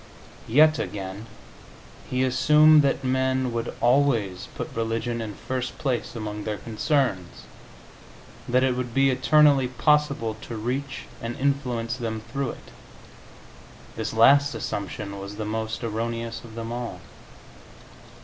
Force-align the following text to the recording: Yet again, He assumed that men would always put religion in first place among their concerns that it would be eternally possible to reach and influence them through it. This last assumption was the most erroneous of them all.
Yet 0.47 0.79
again, 0.79 1.27
He 2.09 2.23
assumed 2.23 2.81
that 2.81 3.03
men 3.03 3.53
would 3.53 3.71
always 3.81 4.47
put 4.55 4.71
religion 4.75 5.21
in 5.21 5.35
first 5.35 5.77
place 5.77 6.15
among 6.15 6.43
their 6.43 6.57
concerns 6.57 7.43
that 8.49 8.63
it 8.63 8.75
would 8.75 8.95
be 8.95 9.11
eternally 9.11 9.67
possible 9.67 10.37
to 10.41 10.55
reach 10.57 11.03
and 11.21 11.35
influence 11.37 11.97
them 11.97 12.21
through 12.33 12.49
it. 12.49 12.71
This 13.95 14.11
last 14.11 14.55
assumption 14.55 15.19
was 15.19 15.35
the 15.35 15.45
most 15.45 15.83
erroneous 15.83 16.43
of 16.43 16.55
them 16.55 16.71
all. 16.71 16.99